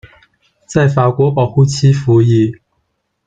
[0.65, 2.57] 在法国保护期服役。